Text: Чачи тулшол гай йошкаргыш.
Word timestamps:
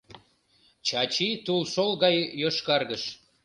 Чачи 0.87 1.27
тулшол 1.45 1.91
гай 2.03 2.15
йошкаргыш. 2.41 3.03